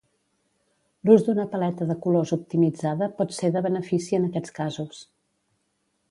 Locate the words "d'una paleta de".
1.25-1.97